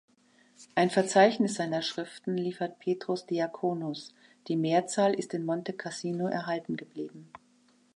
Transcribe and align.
Ein 0.73 0.89
Verzeichnis 0.89 1.53
seiner 1.53 1.83
Schriften 1.83 2.35
liefert 2.35 2.79
Petrus 2.79 3.27
Diaconus, 3.27 4.15
die 4.47 4.55
Mehrzahl 4.55 5.13
ist 5.13 5.31
in 5.35 5.45
Montecassino 5.45 6.25
erhalten 6.25 6.75
geblieben. 6.75 7.29